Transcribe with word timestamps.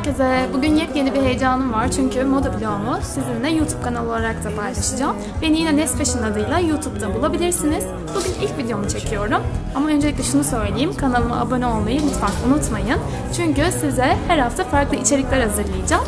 herkese. 0.00 0.48
Bugün 0.54 0.74
yepyeni 0.74 1.14
bir 1.14 1.22
heyecanım 1.22 1.72
var 1.72 1.90
çünkü 1.90 2.24
moda 2.24 2.52
blogumu 2.52 2.98
sizinle 3.02 3.50
YouTube 3.50 3.82
kanalı 3.82 4.08
olarak 4.08 4.44
da 4.44 4.56
paylaşacağım. 4.56 5.16
Beni 5.42 5.58
yine 5.58 5.76
Nest 5.76 5.96
Fashion 5.96 6.22
adıyla 6.22 6.58
YouTube'da 6.58 7.14
bulabilirsiniz. 7.14 7.84
Bugün 8.14 8.46
ilk 8.46 8.58
videomu 8.58 8.88
çekiyorum. 8.88 9.42
Ama 9.74 9.88
öncelikle 9.88 10.22
şunu 10.22 10.44
söyleyeyim. 10.44 10.94
Kanalıma 10.96 11.40
abone 11.40 11.66
olmayı 11.66 12.00
lütfen 12.06 12.48
unutmayın. 12.48 12.98
Çünkü 13.36 13.62
size 13.80 14.16
her 14.28 14.38
hafta 14.38 14.64
farklı 14.64 14.96
içerikler 14.96 15.40
hazırlayacağım. 15.40 16.04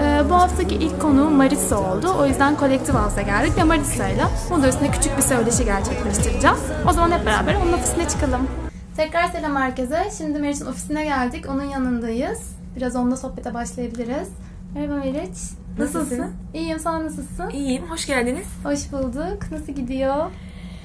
Ee, 0.00 0.22
bu 0.30 0.34
haftaki 0.34 0.74
ilk 0.74 1.00
konuğum 1.00 1.32
Marissa 1.32 1.78
oldu. 1.78 2.14
O 2.20 2.26
yüzden 2.26 2.56
Collective 2.60 2.98
House'a 2.98 3.22
geldik 3.22 3.58
ve 3.58 3.64
Marissa 3.64 4.08
ile 4.08 4.24
moda 4.50 4.68
üstüne 4.68 4.90
küçük 4.90 5.16
bir 5.16 5.22
söyleşi 5.22 5.64
gerçekleştireceğim. 5.64 6.56
O 6.88 6.92
zaman 6.92 7.10
hep 7.10 7.26
beraber 7.26 7.54
onun 7.54 7.72
ofisine 7.72 8.08
çıkalım. 8.08 8.48
Tekrar 8.96 9.28
selam 9.28 9.56
herkese. 9.56 10.10
Şimdi 10.18 10.38
Meriç'in 10.38 10.66
ofisine 10.66 11.04
geldik. 11.04 11.44
Onun 11.50 11.64
yanındayız. 11.64 12.55
Biraz 12.76 12.96
onunla 12.96 13.16
sohbete 13.16 13.54
başlayabiliriz. 13.54 14.28
Merhaba 14.74 14.94
Meriç. 14.94 15.36
Nasılsın? 15.78 16.00
Nasılsın? 16.00 16.32
İyiyim. 16.54 16.78
Sen 16.78 17.04
nasılsın? 17.04 17.50
İyiyim, 17.50 17.82
hoş 17.90 18.06
geldiniz. 18.06 18.46
Hoş 18.64 18.92
bulduk. 18.92 19.50
Nasıl 19.50 19.72
gidiyor? 19.72 20.30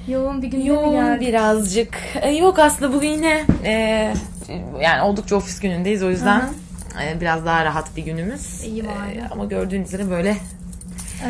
Yoğun 0.08 0.42
bir 0.42 0.48
günde 0.48 0.64
mi 0.64 0.70
Yoğun 0.70 0.92
geldik? 0.92 1.28
birazcık. 1.28 1.98
E, 2.22 2.30
yok 2.30 2.60
aslında 2.60 2.94
bugün 2.94 3.10
yine 3.10 3.46
e, 3.64 3.72
yani 4.82 5.02
oldukça 5.02 5.36
ofis 5.36 5.60
günündeyiz 5.60 6.04
o 6.04 6.10
yüzden 6.10 6.42
e, 7.04 7.22
biraz 7.22 7.46
daha 7.46 7.66
rahat 7.66 7.98
bir 7.98 8.04
günümüz. 8.04 8.64
İyi 8.64 8.84
bari. 8.84 9.18
E, 9.18 9.28
ama 9.32 9.46
gördüğünüz 9.46 9.88
üzere 9.88 10.10
böyle. 10.10 10.38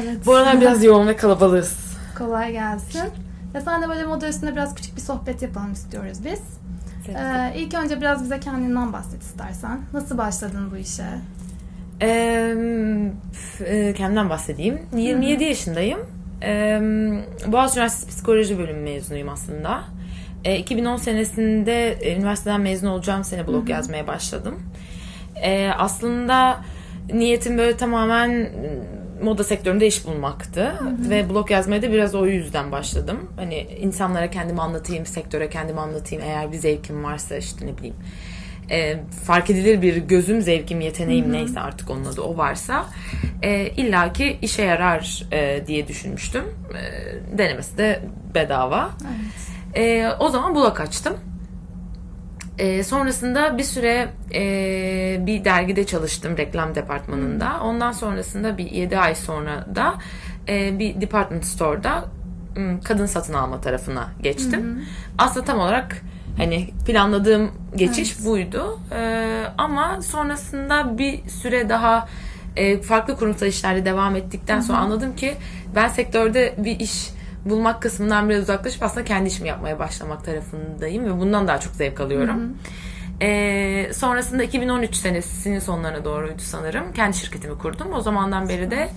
Evet. 0.04 0.26
Bu 0.26 0.36
aralar 0.36 0.62
biraz 0.62 0.84
yoğun 0.84 1.08
ve 1.08 1.16
kalabalığız. 1.16 1.78
Kolay 2.18 2.52
gelsin. 2.52 3.02
Ve 3.56 3.62
sen 3.62 3.82
de 3.82 3.90
böyle 3.90 4.06
moda 4.06 4.28
üstünde 4.30 4.52
biraz 4.52 4.76
küçük 4.76 4.96
bir 4.96 5.02
sohbet 5.02 5.42
yapalım 5.42 5.72
istiyoruz 5.74 6.18
biz. 6.26 6.40
Ee, 7.10 7.54
ilk 7.56 7.74
önce 7.74 8.02
biraz 8.02 8.24
bize 8.24 8.40
kendinden 8.40 8.94
bahset 8.94 9.22
istersen. 9.22 9.80
Nasıl 9.94 10.18
başladın 10.18 10.72
bu 10.72 10.78
işe? 10.78 11.06
E, 12.02 12.08
e, 13.66 13.94
kendimden 13.94 14.30
bahsedeyim. 14.30 14.80
27 14.96 15.44
yaşındayım. 15.44 16.00
E, 16.44 16.80
Boğaziçi 17.48 17.80
Üniversitesi 17.80 18.08
Psikoloji 18.08 18.58
Bölümü 18.58 18.82
mezunuyum 18.82 19.30
aslında. 19.30 19.84
E, 20.46 20.58
2010 20.58 20.98
senesinde 20.98 21.92
e, 21.92 22.16
üniversiteden 22.16 22.62
mezun 22.62 22.88
olacağım 22.88 23.24
sene 23.24 23.48
blog 23.48 23.70
yazmaya 23.70 24.08
başladım. 24.08 24.60
E, 25.44 25.70
aslında 25.78 26.62
niyetim 27.14 27.58
böyle 27.58 27.78
tamamen 27.78 28.50
moda 29.24 29.44
sektöründe 29.44 29.88
iş 29.88 30.06
bulmaktı. 30.06 30.74
Ve 31.10 31.30
blog 31.30 31.52
yazmaya 31.52 31.82
da 31.82 31.92
biraz 31.92 32.16
o 32.16 32.26
yüzden 32.26 32.72
başladım. 32.72 33.30
Hani 33.36 33.68
insanlara 33.80 34.30
kendimi 34.30 34.62
anlatayım, 34.62 35.06
sektöre 35.06 35.50
kendimi 35.50 35.80
anlatayım. 35.80 36.24
Eğer 36.28 36.52
bir 36.52 36.58
zevkim 36.58 37.04
varsa 37.04 37.38
işte 37.38 37.68
ne 37.68 37.78
bileyim 37.78 37.96
e, 38.72 38.98
fark 39.26 39.50
edilir 39.50 39.82
bir 39.82 39.98
gözüm, 39.98 40.42
zevkim, 40.42 40.82
yeteneğim 40.82 41.32
neyse 41.32 41.60
artık 41.60 41.90
onun 41.90 42.06
adı 42.06 42.22
o 42.22 42.38
varsa 42.38 42.86
e, 43.42 43.70
illaki 43.70 44.38
işe 44.42 44.62
yarar 44.62 45.24
e, 45.32 45.68
diye 45.68 45.88
düşünmüştüm. 45.88 46.44
E, 46.74 47.38
denemesi 47.38 47.78
de 47.78 48.02
bedava. 48.36 48.90
E, 49.76 50.08
o 50.20 50.30
zaman 50.30 50.56
blog 50.56 50.80
açtım. 50.80 51.14
E, 52.58 52.84
sonrasında 52.84 53.58
bir 53.58 53.64
süre 53.64 54.10
e, 54.34 55.18
bir 55.26 55.46
dergide 55.46 55.86
çalıştım 55.86 56.38
reklam 56.38 56.76
departmanında. 56.76 57.60
Ondan 57.64 57.92
sonrasında 57.92 58.58
bir 58.58 58.72
7 58.72 58.98
ay 58.98 59.16
sonra 59.16 59.68
da 59.76 59.94
e, 60.48 60.80
bir 60.80 61.02
department 61.02 61.46
store'da 61.46 62.06
kadın 62.84 63.06
satın 63.06 63.34
alma 63.34 63.62
tarafına 63.62 64.10
geçtim. 64.22 64.86
Aslında 65.18 65.46
tam 65.46 65.60
olarak 65.60 66.02
hani 66.38 66.70
planladığım 66.88 67.52
geçiş 67.76 68.26
buydu. 68.26 68.80
E, 68.92 69.44
ama 69.58 70.02
sonrasında 70.02 70.98
bir 70.98 71.30
süre 71.30 71.70
daha 71.70 72.08
e, 72.56 72.82
farklı 72.82 73.18
kurumsal 73.18 73.48
işlerde 73.48 73.86
devam 73.86 74.16
ettikten 74.16 74.62
sonra 74.62 74.78
anladım 74.78 75.16
ki 75.16 75.36
ben 75.76 75.88
sektörde 75.88 76.56
bir 76.58 76.80
iş 76.80 77.10
bulmak 77.46 77.82
kısmından 77.82 78.30
biraz 78.30 78.44
uzaklaşıp 78.44 78.84
aslında 78.84 79.06
kendi 79.06 79.28
işimi 79.30 79.50
yapmaya 79.50 79.80
başlamak 79.80 80.26
tarafındayım 80.26 81.06
ve 81.06 81.20
bundan 81.20 81.48
daha 81.48 81.60
çok 81.60 81.74
zevk 81.76 82.00
alıyorum. 82.02 82.58
Ee, 83.22 83.92
sonrasında 83.94 84.44
2013 84.44 84.96
senesinin 84.96 85.60
sonlarına 85.60 86.06
doğruydu 86.06 86.42
sanırım. 86.42 86.94
Kendi 86.94 87.18
şirketimi 87.18 87.58
kurdum. 87.58 87.94
O 87.94 88.02
zamandan 88.02 88.50
beri 88.50 88.72
de 88.72 88.90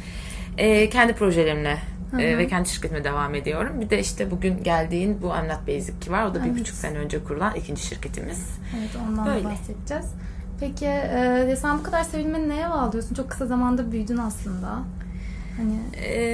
e, 0.58 0.90
kendi 0.90 1.12
projelerimle 1.12 1.78
e, 2.18 2.38
ve 2.38 2.46
kendi 2.48 2.68
şirketime 2.68 3.04
devam 3.04 3.34
ediyorum. 3.34 3.80
Bir 3.80 3.90
de 3.90 4.00
işte 4.00 4.30
bugün 4.30 4.62
geldiğin 4.62 5.22
bu 5.22 5.26
I'm 5.26 5.48
Not 5.48 5.68
Basic 5.68 6.10
var. 6.12 6.24
O 6.24 6.34
da 6.34 6.44
bir 6.44 6.60
buçuk 6.60 6.76
sene 6.76 6.98
önce 6.98 7.24
kurulan 7.24 7.54
ikinci 7.54 7.82
şirketimiz. 7.82 8.48
Evet 8.78 8.90
ondan 9.08 9.26
da 9.26 9.30
Böyle. 9.30 9.44
bahsedeceğiz. 9.44 10.06
Peki 10.60 10.86
e, 10.86 11.56
sen 11.60 11.78
bu 11.78 11.82
kadar 11.82 12.02
sevilmeni 12.02 12.48
neye 12.48 12.70
bağlıyorsun? 12.70 13.14
Çok 13.14 13.30
kısa 13.30 13.46
zamanda 13.46 13.92
büyüdün 13.92 14.16
aslında. 14.16 14.68
Hani 15.56 15.78
Ee, 15.96 16.33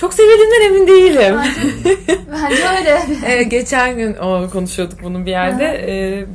çok 0.00 0.14
sevildiğimden 0.14 0.66
emin 0.66 0.86
değilim. 0.86 1.36
bence 2.32 2.62
öyle. 2.78 3.00
Ee, 3.26 3.42
geçen 3.42 3.96
gün 3.96 4.14
o 4.14 4.50
konuşuyorduk 4.50 5.02
bunun 5.02 5.26
bir 5.26 5.30
yerde. 5.30 5.64
Ee, 5.64 6.26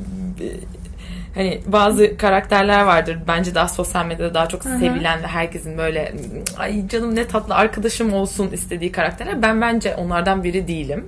hani 1.34 1.60
bazı 1.66 2.16
karakterler 2.16 2.82
vardır. 2.82 3.18
Bence 3.28 3.54
daha 3.54 3.68
sosyal 3.68 4.06
medyada 4.06 4.34
daha 4.34 4.48
çok 4.48 4.62
sevilen 4.62 5.22
ve 5.22 5.26
herkesin 5.26 5.78
böyle 5.78 6.12
ay 6.58 6.88
canım 6.88 7.16
ne 7.16 7.26
tatlı 7.26 7.54
arkadaşım 7.54 8.12
olsun 8.12 8.50
istediği 8.52 8.92
karakterler. 8.92 9.42
Ben 9.42 9.60
bence 9.60 9.96
onlardan 9.96 10.44
biri 10.44 10.68
değilim. 10.68 11.04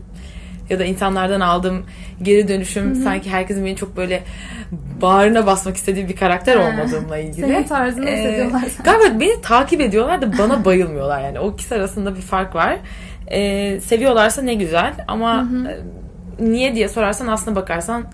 Ya 0.71 0.79
da 0.79 0.85
insanlardan 0.85 1.41
aldığım 1.41 1.83
geri 2.23 2.49
dönüşüm 2.49 2.95
sanki 2.95 3.31
herkesin 3.31 3.65
beni 3.67 3.77
çok 3.77 3.97
böyle 3.97 4.23
bağrına 5.03 5.47
basmak 5.47 5.77
istediği 5.77 6.09
bir 6.09 6.17
karakter 6.17 6.57
Ha. 6.57 6.69
olmadığımla 6.69 7.19
ilgili. 7.19 7.47
Senin 7.47 7.63
tarzını 7.63 8.11
Ee, 8.11 8.17
hissediyorlar. 8.17 8.63
Galiba 8.85 9.21
beni 9.21 9.41
takip 9.43 9.81
ediyorlar 9.81 10.23
da 10.23 10.39
bana 10.39 10.65
bayılmıyorlar 10.65 11.21
yani. 11.23 11.39
O 11.41 11.53
ikisi 11.53 11.75
arasında 11.75 12.17
bir 12.17 12.21
fark 12.21 12.55
var. 12.55 12.77
Ee, 13.31 13.81
seviyorlarsa 13.81 14.43
ne 14.43 14.55
güzel 14.55 14.95
ama 15.09 15.49
e, 16.41 16.45
niye 16.45 16.75
diye 16.75 16.89
sorarsan 16.89 17.27
aslına 17.27 17.57
bakarsan 17.57 18.05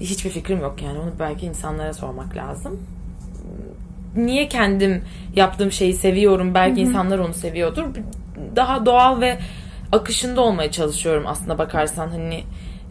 hiçbir 0.00 0.30
fikrim 0.30 0.60
yok 0.60 0.82
yani. 0.82 0.98
Onu 0.98 1.10
belki 1.18 1.46
insanlara 1.46 1.92
sormak 1.92 2.36
lazım. 2.36 2.80
Niye 4.16 4.48
kendim 4.48 5.02
yaptığım 5.36 5.72
şeyi 5.72 5.94
seviyorum? 5.94 6.54
Belki 6.54 6.80
insanlar 6.80 7.18
onu 7.18 7.34
seviyordur. 7.34 7.84
Daha 8.56 8.86
doğal 8.86 9.20
ve 9.20 9.38
akışında 9.94 10.40
olmaya 10.40 10.70
çalışıyorum 10.70 11.24
aslında 11.26 11.58
bakarsan 11.58 12.08
hani 12.08 12.44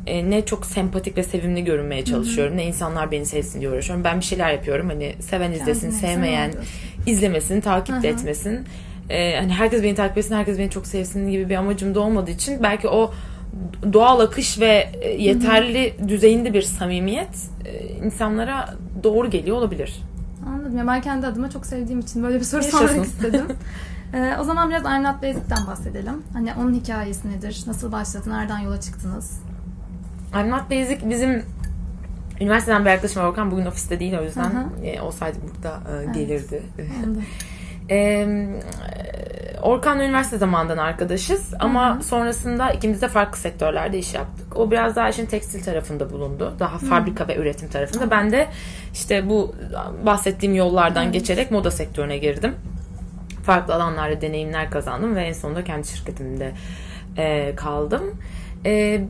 e, 0.08 0.30
ne 0.30 0.46
çok 0.46 0.66
sempatik 0.66 1.18
ve 1.18 1.24
sevimli 1.24 1.64
görünmeye 1.64 2.06
çalışıyorum. 2.06 2.58
Ne 2.58 2.66
insanlar 2.66 3.12
beni 3.12 3.26
sevsin 3.26 3.60
diye 3.60 3.70
uğraşıyorum. 3.72 4.04
Ben 4.04 4.20
bir 4.20 4.26
şeyler 4.26 4.52
yapıyorum. 4.52 4.90
Hani 4.90 5.16
seven 5.20 5.52
izlesin, 5.52 5.92
Kendine 5.92 6.02
sevmeyen 6.02 6.52
izlemesin, 7.06 7.62
takip 7.62 7.96
Hı 7.96 8.04
de 8.04 8.10
hı. 8.10 8.14
etmesin. 8.14 8.60
Ee, 9.10 9.36
hani 9.40 9.54
herkes 9.54 9.84
beni 9.84 9.96
takip 9.96 10.18
etsin, 10.18 10.36
herkes 10.36 10.58
beni 10.60 10.70
çok 10.70 10.88
sevsin 10.88 11.32
gibi 11.32 11.50
bir 11.50 11.56
amacım 11.56 11.96
da 11.96 12.00
olmadığı 12.00 12.32
için 12.32 12.64
belki 12.64 12.88
o 12.88 13.14
doğal 13.94 14.20
akış 14.20 14.60
ve 14.60 14.90
e, 15.02 15.10
yeterli 15.10 15.94
düzeyinde 16.08 16.54
bir 16.54 16.62
samimiyet 16.62 17.50
e, 17.66 17.88
insanlara 18.06 18.76
doğru 19.04 19.30
geliyor 19.30 19.58
olabilir. 19.58 19.94
Anladım. 20.48 20.78
Ya 20.78 20.88
ben 20.88 21.02
kendi 21.02 21.28
adıma 21.28 21.50
çok 21.50 21.66
sevdiğim 21.66 22.00
için 22.00 22.24
böyle 22.24 22.40
bir 22.40 22.46
soru 22.46 22.64
Yaşasın. 22.64 22.88
sormak 22.88 23.06
istedim. 23.06 23.46
Ee, 24.14 24.38
o 24.40 24.44
zaman 24.44 24.70
biraz 24.70 24.84
Not 24.84 25.24
Basic'ten 25.24 25.68
bahsedelim. 25.68 26.24
Hani 26.34 26.54
onun 26.54 26.74
hikayesi 26.74 27.32
nedir? 27.32 27.64
Nasıl 27.68 27.92
başladı? 27.92 28.30
Nereden 28.30 28.60
yola 28.60 28.82
çıktınız? 28.82 29.40
Not 30.34 30.72
Basic 30.72 31.10
bizim 31.10 31.44
üniversiteden 32.42 32.86
bir 32.86 32.90
arkadaşım 32.90 33.22
var 33.22 33.28
Orkan 33.28 33.52
bugün 33.52 33.66
ofiste 33.66 34.00
değil 34.00 34.18
o 34.18 34.24
yüzden 34.24 34.70
e, 34.84 35.02
olsaydı 35.02 35.38
burada 35.44 36.02
e, 36.02 36.06
gelirdi. 36.20 36.64
Anladım. 37.06 37.24
Ee, 37.90 38.28
Orkan'la 39.62 40.04
üniversite 40.04 40.38
zamanından 40.38 40.78
arkadaşız 40.78 41.54
ama 41.60 42.00
sonrasında 42.04 42.72
ikimiz 42.72 43.02
de 43.02 43.08
farklı 43.08 43.38
sektörlerde 43.38 44.00
iş 44.00 44.14
yaptık. 44.14 44.58
O 44.58 44.72
biraz 44.72 44.96
daha 44.96 45.10
işin 45.10 45.26
tekstil 45.26 45.64
tarafında 45.64 46.12
bulundu. 46.12 46.54
Daha 46.60 46.78
fabrika 46.78 47.28
ve 47.28 47.36
üretim 47.36 47.70
tarafında. 47.70 48.12
Ben 48.12 48.32
de 48.32 48.48
işte 48.94 49.30
bu 49.30 49.56
bahsettiğim 50.06 50.56
yollardan 50.56 51.12
geçerek 51.12 51.52
moda 51.52 51.72
sektörüne 51.72 52.18
girdim. 52.18 52.56
Farklı 53.44 53.74
alanlarda 53.74 54.22
deneyimler 54.22 54.72
kazandım 54.72 55.16
ve 55.16 55.22
en 55.22 55.34
sonunda 55.34 55.64
kendi 55.64 55.88
şirketimde 55.88 56.52
e, 57.18 57.56
kaldım. 57.56 58.04
E, 58.66 59.02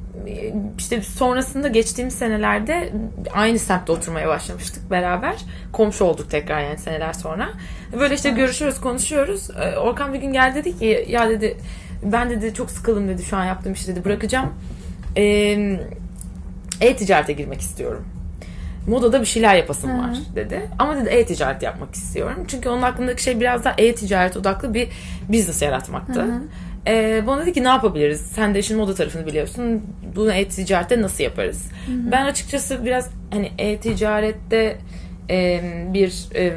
işte 0.77 1.01
sonrasında 1.01 1.67
geçtiğimiz 1.67 2.13
senelerde 2.15 2.93
aynı 3.33 3.59
semtte 3.59 3.91
oturmaya 3.91 4.27
başlamıştık 4.27 4.91
beraber. 4.91 5.35
Komşu 5.73 6.05
olduk 6.05 6.29
tekrar 6.29 6.61
yani 6.61 6.77
seneler 6.77 7.13
sonra. 7.13 7.49
Böyle 7.99 8.15
işte 8.15 8.29
görüşüyoruz, 8.29 8.81
konuşuyoruz. 8.81 9.49
E, 9.49 9.77
Orkan 9.77 10.13
bir 10.13 10.19
gün 10.19 10.33
geldi 10.33 10.55
dedi 10.55 10.79
ki 10.79 11.05
ya 11.09 11.29
dedi 11.29 11.57
ben 12.03 12.29
dedi 12.29 12.53
çok 12.53 12.71
sıkıldım 12.71 13.07
dedi 13.07 13.23
şu 13.23 13.37
an 13.37 13.45
yaptığım 13.45 13.73
işi 13.73 13.87
dedi 13.87 14.05
bırakacağım. 14.05 14.53
E, 15.17 15.23
e-ticarete 16.81 17.33
girmek 17.33 17.61
istiyorum. 17.61 18.05
Modada 18.87 19.21
bir 19.21 19.25
şeyler 19.25 19.55
yapasım 19.55 19.91
Hı. 19.91 19.97
var 19.97 20.17
dedi. 20.35 20.69
Ama 20.79 20.97
dedi 20.97 21.09
e-ticaret 21.09 21.63
yapmak 21.63 21.95
istiyorum. 21.95 22.45
Çünkü 22.47 22.69
onun 22.69 22.81
aklındaki 22.81 23.23
şey 23.23 23.39
biraz 23.39 23.63
daha 23.63 23.73
e-ticaret 23.77 24.37
odaklı 24.37 24.73
bir 24.73 24.89
business 25.29 25.61
yaratmaktı. 25.61 26.21
Hı 26.21 26.25
hı. 26.25 26.41
Ee, 26.87 27.23
bana 27.27 27.41
dedi 27.41 27.53
ki 27.53 27.63
ne 27.63 27.67
yapabiliriz? 27.67 28.21
Sen 28.21 28.55
de 28.55 28.59
işin 28.59 28.77
moda 28.77 28.95
tarafını 28.95 29.25
biliyorsun. 29.27 29.81
Bunu 30.15 30.33
e-ticarette 30.33 31.01
nasıl 31.01 31.23
yaparız? 31.23 31.65
Ben 31.87 32.25
açıkçası 32.25 32.85
biraz 32.85 33.09
hani 33.31 33.51
e-ticarette 33.57 34.77
e, 35.29 35.61
bir 35.93 36.25
e, 36.35 36.53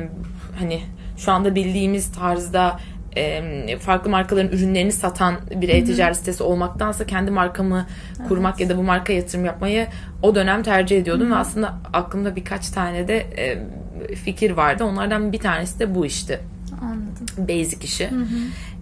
hani 0.58 0.80
şu 1.16 1.32
anda 1.32 1.54
bildiğimiz 1.54 2.12
tarzda 2.12 2.80
e, 3.16 3.78
farklı 3.78 4.10
markaların 4.10 4.52
ürünlerini 4.52 4.92
satan 4.92 5.34
bir 5.50 5.68
e-ticaret 5.68 6.16
sitesi 6.16 6.42
olmaktansa 6.42 7.06
kendi 7.06 7.30
markamı 7.30 7.86
kurmak 8.28 8.60
ya 8.60 8.68
da 8.68 8.76
bu 8.76 8.82
marka 8.82 9.12
yatırım 9.12 9.44
yapmayı 9.44 9.86
o 10.22 10.34
dönem 10.34 10.62
tercih 10.62 10.98
ediyordum 10.98 11.30
ve 11.30 11.34
aslında 11.34 11.74
aklımda 11.92 12.36
birkaç 12.36 12.70
tane 12.70 13.08
de 13.08 13.16
e, 13.18 14.14
fikir 14.14 14.50
vardı. 14.50 14.84
Onlardan 14.84 15.32
bir 15.32 15.38
tanesi 15.38 15.78
de 15.78 15.94
bu 15.94 16.06
işti. 16.06 16.40
Anladım. 16.82 17.48
Basic 17.48 17.84
işi. 17.84 18.10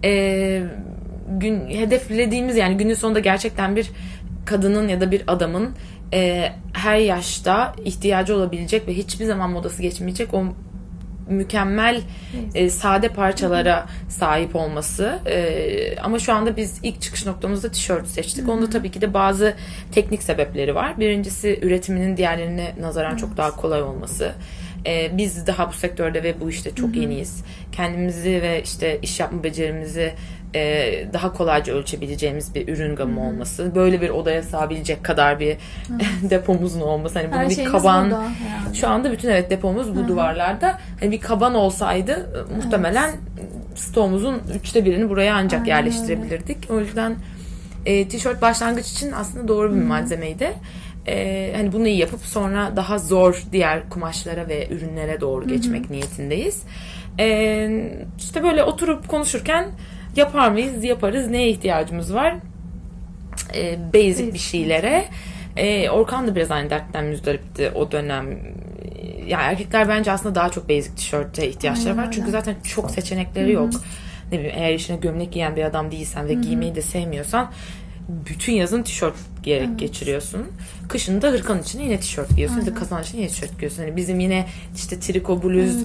E, 0.03 0.63
gün 1.29 1.69
hedeflediğimiz 1.69 2.57
yani 2.57 2.77
günün 2.77 2.93
sonunda 2.93 3.19
gerçekten 3.19 3.75
bir 3.75 3.91
kadının 4.45 4.87
ya 4.87 5.01
da 5.01 5.11
bir 5.11 5.23
adamın 5.27 5.69
e, 6.13 6.51
her 6.73 6.97
yaşta 6.97 7.75
ihtiyacı 7.85 8.35
olabilecek 8.35 8.87
ve 8.87 8.93
hiçbir 8.93 9.25
zaman 9.25 9.49
modası 9.49 9.81
geçmeyecek 9.81 10.33
o 10.33 10.43
mükemmel 11.27 12.01
e, 12.53 12.69
sade 12.69 13.09
parçalara 13.09 13.85
sahip 14.09 14.55
olması. 14.55 15.19
E, 15.25 15.97
ama 16.03 16.19
şu 16.19 16.33
anda 16.33 16.57
biz 16.57 16.79
ilk 16.83 17.01
çıkış 17.01 17.25
noktamızda 17.25 17.71
tişört 17.71 18.07
seçtik. 18.07 18.49
Onda 18.49 18.69
tabii 18.69 18.91
ki 18.91 19.01
de 19.01 19.13
bazı 19.13 19.53
teknik 19.91 20.23
sebepleri 20.23 20.75
var. 20.75 20.99
Birincisi 20.99 21.59
üretiminin 21.61 22.17
diğerlerine 22.17 22.75
nazaran 22.79 23.15
çok 23.15 23.37
daha 23.37 23.55
kolay 23.55 23.81
olması. 23.81 24.31
E, 24.85 25.17
biz 25.17 25.47
daha 25.47 25.69
bu 25.69 25.73
sektörde 25.73 26.23
ve 26.23 26.41
bu 26.41 26.49
işte 26.49 26.75
çok 26.75 26.95
yeniyiz. 26.95 27.43
Kendimizi 27.71 28.41
ve 28.41 28.61
işte 28.63 28.99
iş 29.01 29.19
yapma 29.19 29.43
becerimizi 29.43 30.13
e, 30.55 31.07
daha 31.13 31.33
kolayca 31.33 31.73
ölçebileceğimiz 31.73 32.55
bir 32.55 32.67
ürün 32.67 32.95
gamı 32.95 33.27
olması. 33.27 33.75
Böyle 33.75 34.01
bir 34.01 34.09
odaya 34.09 34.43
sığabilecek 34.43 35.03
kadar 35.03 35.39
bir 35.39 35.57
depomuzun 36.29 36.81
olması. 36.81 37.19
Hani 37.19 37.31
bunun 37.31 37.37
Her 37.37 37.49
bir 37.49 37.65
kaban 37.65 38.05
herhalde. 38.05 38.73
şu 38.73 38.87
anda 38.87 39.11
bütün 39.11 39.29
evet 39.29 39.49
depomuz 39.49 39.95
bu 39.95 40.07
duvarlarda. 40.07 40.79
Hani 40.99 41.11
bir 41.11 41.19
kaban 41.19 41.55
olsaydı 41.55 42.11
e, 42.11 42.55
muhtemelen 42.55 43.11
stoğumuzun 43.75 44.41
üçte 44.55 44.85
birini 44.85 45.09
buraya 45.09 45.35
ancak 45.35 45.61
Aynen 45.61 45.75
yerleştirebilirdik. 45.75 46.57
O 46.69 46.79
yüzden 46.79 47.15
e, 47.85 48.07
tişört 48.07 48.41
başlangıç 48.41 48.91
için 48.91 49.11
aslında 49.11 49.47
doğru 49.47 49.75
bir 49.75 49.81
malzemeydi. 49.81 50.53
E, 51.07 51.53
hani 51.55 51.73
bunu 51.73 51.87
iyi 51.87 51.97
yapıp 51.97 52.21
sonra 52.21 52.71
daha 52.75 52.97
zor 52.97 53.43
diğer 53.51 53.89
kumaşlara 53.89 54.47
ve 54.47 54.67
ürünlere 54.69 55.21
doğru 55.21 55.47
geçmek 55.47 55.89
niyetindeyiz. 55.89 56.63
E, 57.19 57.69
işte 58.17 58.43
böyle 58.43 58.63
oturup 58.63 59.07
konuşurken 59.07 59.65
yapar 60.17 60.51
mıyız? 60.51 60.83
Yaparız. 60.83 61.27
Neye 61.27 61.49
ihtiyacımız 61.49 62.13
var? 62.13 62.35
E, 63.55 63.77
basic 63.93 64.33
bir 64.33 64.39
şeylere. 64.39 65.05
E, 65.57 65.89
Orkan 65.89 66.27
da 66.27 66.35
biraz 66.35 66.51
aynı 66.51 66.69
dertten 66.69 67.05
müzdaripti 67.05 67.71
o 67.75 67.91
dönem. 67.91 68.25
Yani 69.27 69.43
erkekler 69.43 69.89
bence 69.89 70.11
aslında 70.11 70.35
daha 70.35 70.49
çok 70.49 70.69
basic 70.69 70.95
tişörte 70.95 71.49
ihtiyaçları 71.49 71.89
Aynen 71.89 72.07
var. 72.07 72.11
Çünkü 72.11 72.31
zaten 72.31 72.55
çok 72.63 72.91
seçenekleri 72.91 73.51
yok. 73.51 73.73
Ne 74.31 74.39
bileyim 74.39 74.55
eğer 74.57 74.73
işine 74.73 74.97
gömlek 74.97 75.31
giyen 75.31 75.55
bir 75.55 75.63
adam 75.63 75.91
değilsen 75.91 76.27
ve 76.27 76.33
giymeyi 76.33 76.75
de 76.75 76.81
sevmiyorsan 76.81 77.51
bütün 78.09 78.53
yazın 78.53 78.83
tişört 78.83 79.15
giyerek 79.43 79.79
geçiriyorsun. 79.79 80.47
Kışın 80.89 81.21
da 81.21 81.27
hırkanın 81.27 81.61
içine 81.61 81.83
yine 81.83 81.99
tişört 81.99 82.29
giyiyorsun. 82.29 82.65
Da 82.65 82.73
kazan 82.73 83.03
içine 83.03 83.21
yine 83.21 83.29
tişört 83.29 83.51
giyiyorsun. 83.51 83.83
Hani 83.83 83.95
bizim 83.95 84.19
yine 84.19 84.45
işte 84.75 84.99
triko 84.99 85.43
bluz, 85.43 85.75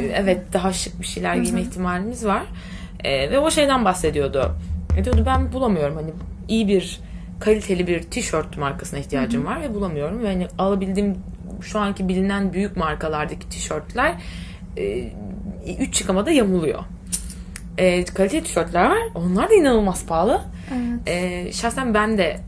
Evet, 0.00 0.14
evet 0.16 0.40
daha 0.52 0.72
şık 0.72 1.00
bir 1.00 1.06
şeyler 1.06 1.36
giyme 1.36 1.60
ihtimalimiz 1.60 2.24
var. 2.24 2.42
Ee, 3.04 3.30
ve 3.30 3.38
o 3.38 3.50
şeyden 3.50 3.84
bahsediyordu. 3.84 4.56
E 4.96 5.04
diyordu 5.04 5.22
ben 5.26 5.52
bulamıyorum 5.52 5.96
hani 5.96 6.10
iyi 6.48 6.68
bir 6.68 7.00
kaliteli 7.40 7.86
bir 7.86 8.02
tişört 8.02 8.58
markasına 8.58 9.00
ihtiyacım 9.00 9.46
var 9.46 9.60
ve 9.60 9.74
bulamıyorum. 9.74 10.22
Ve 10.22 10.26
hani 10.26 10.46
alabildiğim 10.58 11.16
şu 11.60 11.78
anki 11.78 12.08
bilinen 12.08 12.52
büyük 12.52 12.76
markalardaki 12.76 13.48
tişörtler 13.48 14.14
3 15.78 16.00
yıkamada 16.00 16.30
yamuluyor. 16.30 16.84
E, 17.78 18.04
kaliteli 18.04 18.44
tişörtler 18.44 18.90
var. 18.90 18.98
Onlar 19.14 19.50
da 19.50 19.54
inanılmaz 19.54 20.06
pahalı. 20.06 20.40
Evet. 20.74 21.00
E, 21.06 21.52
şahsen 21.52 21.94
ben 21.94 22.18
de 22.18 22.40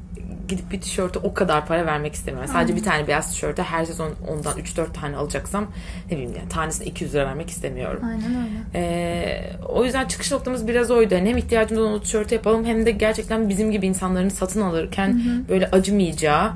gidip 0.53 0.73
bir 0.73 0.81
tişörte 0.81 1.19
o 1.19 1.35
kadar 1.35 1.67
para 1.67 1.87
vermek 1.87 2.15
istemiyorum. 2.15 2.51
Sadece 2.53 2.77
bir 2.77 2.83
tane 2.83 3.07
beyaz 3.07 3.31
tişörte 3.31 3.63
her 3.63 3.85
sezon 3.85 4.13
ondan 4.29 4.59
3-4 4.59 4.93
tane 4.93 5.17
alacaksam 5.17 5.67
ne 6.11 6.17
bileyim 6.17 6.35
yani 6.39 6.49
tanesine 6.49 6.87
200 6.87 7.15
lira 7.15 7.27
vermek 7.27 7.51
istemiyorum. 7.51 8.03
Aynen 8.05 8.25
öyle. 8.25 8.59
Ee, 8.75 9.53
o 9.69 9.85
yüzden 9.85 10.09
çıkış 10.09 10.33
noktamız 10.33 10.69
biraz 10.69 10.91
oydu. 10.91 11.15
Yani 11.15 11.29
hem 11.29 11.37
ihtiyacımız 11.37 11.85
olan 11.85 11.95
o 11.95 12.01
tişörtü 12.01 12.35
yapalım 12.35 12.65
hem 12.65 12.87
de 12.87 12.91
gerçekten 12.91 13.49
bizim 13.49 13.71
gibi 13.73 13.87
insanların 13.87 14.29
satın 14.29 14.61
alırken 14.61 15.23
böyle 15.49 15.71
acımayacağı 15.71 16.53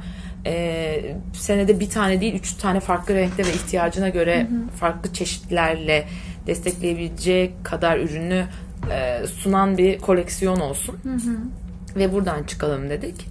e, 0.47 1.17
senede 1.33 1.81
bir 1.81 1.91
tane 1.91 2.21
değil 2.21 2.35
üç 2.35 2.53
tane 2.53 2.81
farklı 2.81 3.15
renkte 3.15 3.45
ve 3.47 3.51
ihtiyacına 3.51 4.09
göre 4.09 4.47
farklı 4.81 5.13
çeşitlerle 5.13 6.07
destekleyebileceği 6.47 7.53
kadar 7.63 7.99
ürünü 7.99 8.45
e, 8.91 9.27
sunan 9.27 9.79
bir 9.79 9.99
koleksiyon 9.99 10.61
olsun. 10.61 10.97
Ve 11.97 12.13
buradan 12.13 12.43
çıkalım 12.43 12.91
dedik. 12.91 13.27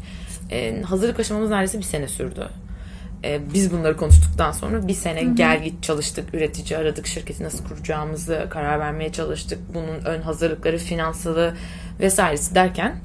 E, 0.51 0.81
hazırlık 0.81 1.19
aşamamız 1.19 1.49
neredeyse 1.49 1.77
bir 1.77 1.83
sene 1.83 2.07
sürdü. 2.07 2.49
E, 3.23 3.53
biz 3.53 3.71
bunları 3.71 3.97
konuştuktan 3.97 4.51
sonra 4.51 4.87
bir 4.87 4.93
sene 4.93 5.23
gel 5.23 5.63
git 5.63 5.83
çalıştık, 5.83 6.33
üretici 6.33 6.79
aradık, 6.79 7.07
şirketi 7.07 7.43
nasıl 7.43 7.65
kuracağımızı 7.67 8.47
karar 8.49 8.79
vermeye 8.79 9.11
çalıştık. 9.11 9.59
Bunun 9.73 10.05
ön 10.05 10.21
hazırlıkları, 10.21 10.77
finansalı 10.77 11.53
vesairesi 11.99 12.55
derken 12.55 12.95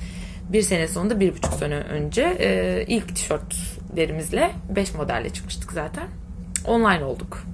bir 0.53 0.63
sene 0.63 0.89
sonunda 0.89 1.21
bir 1.21 1.33
buçuk 1.33 1.53
sene 1.53 1.75
önce 1.75 2.37
e, 2.41 2.85
ilk 2.89 3.17
tişörtlerimizle 3.17 4.51
5 4.77 4.95
modelle 4.95 5.31
çıkmıştık 5.31 5.73
zaten. 5.73 6.05
Online 6.67 7.05
olduk. 7.05 7.45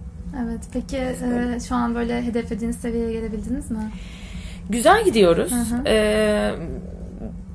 Evet. 0.44 0.60
Peki 0.72 0.96
e, 0.96 1.60
şu 1.68 1.74
an 1.74 1.94
böyle 1.94 2.22
hedeflediğiniz 2.22 2.76
seviyeye 2.76 3.12
gelebildiniz 3.12 3.70
mi? 3.70 3.92
Güzel 4.70 5.04
gidiyoruz. 5.04 5.52
Hı 5.52 5.56
hı. 5.56 5.82
Ee, 5.86 6.54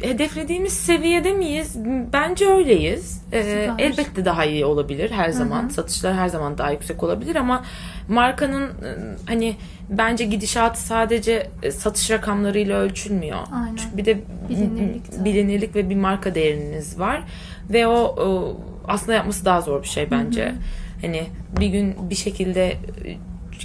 hedeflediğimiz 0.01 0.73
seviyede 0.73 1.33
miyiz? 1.33 1.75
Bence 2.13 2.47
öyleyiz. 2.47 3.21
Ee, 3.33 3.69
elbette 3.77 4.25
daha 4.25 4.45
iyi 4.45 4.65
olabilir 4.65 5.11
her 5.11 5.29
zaman. 5.29 5.67
Satışlar 5.67 6.13
her 6.13 6.27
zaman 6.27 6.57
daha 6.57 6.71
yüksek 6.71 7.03
olabilir 7.03 7.35
ama 7.35 7.63
markanın 8.07 8.67
e, 8.67 8.89
hani 9.25 9.55
bence 9.89 10.25
gidişatı 10.25 10.81
sadece 10.81 11.49
e, 11.63 11.71
satış 11.71 12.11
rakamlarıyla 12.11 12.79
ölçülmüyor. 12.79 13.39
Aynen. 13.53 13.75
Çünkü 13.75 13.97
bir 13.97 14.05
de 14.05 14.17
Bilinirlik 14.49 15.25
bilinirlik 15.25 15.75
ve 15.75 15.89
bir 15.89 15.95
marka 15.95 16.35
değeriniz 16.35 16.99
var 16.99 17.23
ve 17.69 17.87
o, 17.87 17.93
o 17.93 18.57
aslında 18.87 19.13
yapması 19.13 19.45
daha 19.45 19.61
zor 19.61 19.83
bir 19.83 19.87
şey 19.87 20.11
bence. 20.11 20.53
Hani 21.01 21.23
bir 21.59 21.67
gün 21.67 22.09
bir 22.09 22.15
şekilde 22.15 22.67
e, 22.71 22.77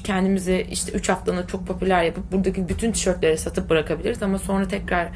kendimizi 0.04 0.66
işte 0.70 0.92
3 0.92 1.08
haftalığına 1.08 1.46
çok 1.46 1.66
popüler 1.66 2.02
yapıp 2.02 2.32
buradaki 2.32 2.68
bütün 2.68 2.92
tişörtleri 2.92 3.38
satıp 3.38 3.70
bırakabiliriz 3.70 4.22
ama 4.22 4.38
sonra 4.38 4.68
tekrar 4.68 5.08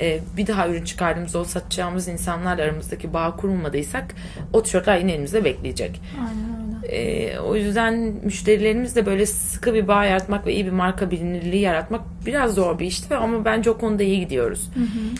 e, 0.00 0.20
bir 0.36 0.46
daha 0.46 0.68
ürün 0.68 0.84
çıkardığımızda 0.84 1.38
o 1.38 1.44
satacağımız 1.44 2.08
insanlarla 2.08 2.62
aramızdaki 2.62 3.12
bağ 3.12 3.36
kurulmadıysak 3.36 4.14
o 4.52 4.62
tişörtler 4.62 4.98
yine 4.98 5.12
elimizde 5.12 5.44
bekleyecek. 5.44 6.00
Aynen 6.20 6.66
öyle. 6.84 6.96
E, 6.96 7.38
o 7.38 7.56
yüzden 7.56 7.94
müşterilerimizle 8.22 9.06
böyle 9.06 9.26
sıkı 9.26 9.74
bir 9.74 9.88
bağ 9.88 10.04
yaratmak 10.04 10.46
ve 10.46 10.54
iyi 10.54 10.66
bir 10.66 10.72
marka 10.72 11.10
bilinirliği 11.10 11.62
yaratmak 11.62 12.00
biraz 12.26 12.54
zor 12.54 12.78
bir 12.78 12.86
işti 12.86 13.16
ama 13.16 13.44
bence 13.44 13.70
o 13.70 13.78
konuda 13.78 14.02
iyi 14.02 14.20
gidiyoruz. 14.20 14.70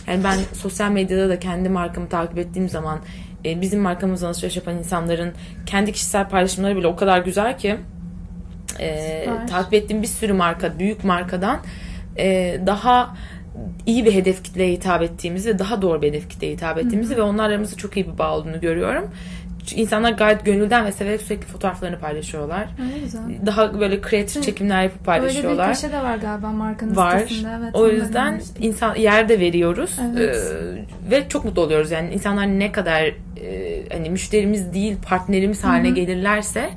Yani 0.07 0.23
ben 0.23 0.37
sosyal 0.53 0.91
medyada 0.91 1.29
da 1.29 1.39
kendi 1.39 1.69
markamı 1.69 2.09
takip 2.09 2.37
ettiğim 2.37 2.69
zaman 2.69 2.99
e, 3.45 3.61
bizim 3.61 3.81
markamızla 3.81 4.27
alışveriş 4.27 4.55
yapan 4.55 4.77
insanların 4.77 5.33
kendi 5.65 5.91
kişisel 5.91 6.29
paylaşımları 6.29 6.75
bile 6.75 6.87
o 6.87 6.95
kadar 6.95 7.19
güzel 7.19 7.57
ki 7.57 7.77
e, 8.79 9.21
Süper. 9.25 9.47
takip 9.47 9.73
ettiğim 9.73 10.01
bir 10.01 10.07
sürü 10.07 10.33
marka, 10.33 10.79
büyük 10.79 11.03
markadan 11.03 11.59
e, 12.17 12.59
daha 12.65 13.15
iyi 13.85 14.05
bir 14.05 14.13
hedef 14.13 14.43
kitleye 14.43 14.71
hitap 14.73 15.01
ettiğimizi 15.01 15.49
ve 15.49 15.59
daha 15.59 15.81
doğru 15.81 16.01
bir 16.01 16.07
hedef 16.07 16.29
kitleye 16.29 16.53
hitap 16.53 16.77
ettiğimizi 16.77 17.17
ve 17.17 17.21
onlar 17.21 17.49
aramızda 17.49 17.75
çok 17.75 17.97
iyi 17.97 18.13
bir 18.13 18.17
bağ 18.17 18.37
olduğunu 18.37 18.59
görüyorum. 18.59 19.11
İnsanlar 19.75 20.11
gayet 20.11 20.45
gönülden 20.45 20.85
ve 20.85 20.91
severek 20.91 21.21
sürekli 21.21 21.45
fotoğraflarını 21.47 21.99
paylaşıyorlar. 21.99 22.67
Öyle 22.81 22.99
güzel. 23.03 23.21
Daha 23.45 23.79
böyle 23.79 24.01
kreatif 24.01 24.43
çekimler 24.43 24.83
yapıp 24.83 25.07
Öyle 25.07 25.19
bir 25.19 25.27
paylaşıyorlar. 25.27 25.73
köşe 25.73 25.91
de 25.91 25.97
var 25.97 26.17
galiba 26.17 26.51
markanın 26.51 26.95
var. 26.95 27.19
sitesinde. 27.19 27.49
Evet, 27.59 27.75
o 27.75 27.87
yüzden 27.87 28.41
insan 28.59 28.95
yerde 28.95 29.39
veriyoruz 29.39 29.99
Evet. 30.11 30.35
Ee, 31.07 31.11
ve 31.11 31.29
çok 31.29 31.45
mutlu 31.45 31.61
oluyoruz. 31.61 31.91
Yani 31.91 32.13
insanlar 32.13 32.47
ne 32.47 32.71
kadar 32.71 33.01
e, 33.01 33.13
hani 33.91 34.09
müşterimiz 34.09 34.73
değil 34.73 34.97
partnerimiz 35.07 35.63
haline 35.63 35.89
gelirlerse 35.89 36.69